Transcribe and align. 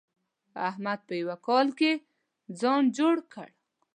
احمد 0.69 0.99
په 1.07 1.13
يوه 1.21 1.37
کال 1.47 1.67
کې 1.79 1.91
ځان 2.59 2.83
جوړ 2.97 3.15
کړ. 3.33 3.49